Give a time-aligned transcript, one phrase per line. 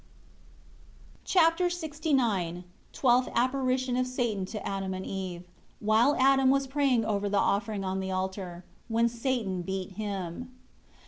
[1.25, 5.43] Chapter LXIX Twelfth apparition of Satan to Adam and Eve,
[5.79, 10.49] while Adam was praying over the offering on the altar; when Satan beat him.